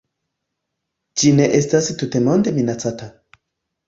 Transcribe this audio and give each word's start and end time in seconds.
Ĝi 1.23 1.33
ne 1.39 1.45
estas 1.57 1.89
tutmonde 1.99 2.55
minacata. 2.57 3.11